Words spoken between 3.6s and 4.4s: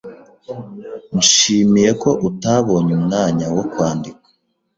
kwandika.